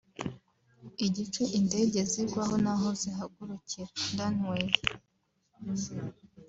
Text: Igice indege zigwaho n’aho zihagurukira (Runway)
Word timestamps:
Igice 1.05 1.43
indege 1.59 1.99
zigwaho 2.11 2.55
n’aho 2.63 2.89
zihagurukira 3.01 3.87
(Runway) 4.17 4.67